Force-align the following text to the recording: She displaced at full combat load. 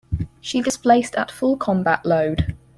She 0.39 0.63
displaced 0.63 1.13
at 1.13 1.29
full 1.29 1.57
combat 1.57 2.07
load. 2.07 2.55